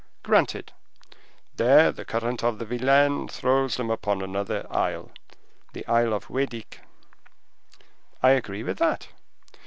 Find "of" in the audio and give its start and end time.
2.43-2.57, 6.15-6.23